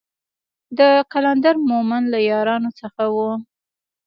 [0.77, 0.79] د
[1.11, 3.17] قلندر مومند له يارانو څخه و.